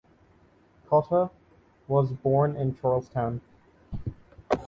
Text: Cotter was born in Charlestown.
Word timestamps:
Cotter 0.89 1.29
was 1.87 2.11
born 2.11 2.55
in 2.57 2.75
Charlestown. 2.75 3.39